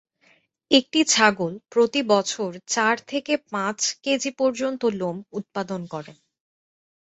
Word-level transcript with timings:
একটি 0.71 0.99
ছাগল 1.07 1.53
প্রতি 1.69 2.01
বছর 2.11 2.51
চার 2.67 2.95
থেকে 3.07 3.33
পাঁচ 3.51 3.79
কেজি 4.03 4.31
পর্যন্ত 4.39 4.81
লোম 4.99 5.17
উৎপাদন 5.31 5.81
করে। 5.93 6.13